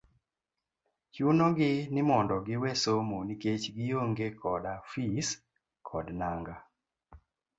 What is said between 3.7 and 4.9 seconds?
gi onge koda